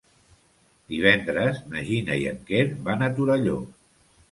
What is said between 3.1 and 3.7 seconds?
Torelló.